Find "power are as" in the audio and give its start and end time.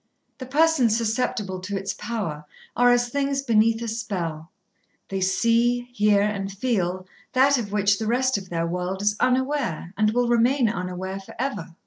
1.93-3.09